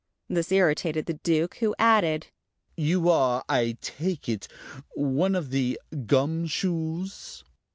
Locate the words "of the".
5.35-5.79